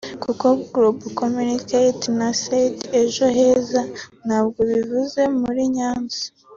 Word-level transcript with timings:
kuko 0.23 0.45
Global 0.73 1.11
Communities 1.21 2.01
na 2.17 2.27
Usaid 2.33 2.77
Ejo 3.01 3.25
Heza 3.37 3.81
ntabwo 4.25 4.59
bivuye 4.69 5.21
muri 5.41 5.61
Nyanza 5.75 6.23